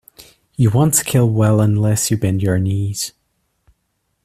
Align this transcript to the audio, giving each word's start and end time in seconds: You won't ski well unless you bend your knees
You 0.55 0.71
won't 0.71 0.95
ski 0.95 1.19
well 1.19 1.61
unless 1.61 2.09
you 2.09 2.17
bend 2.17 2.41
your 2.41 2.57
knees 2.57 3.13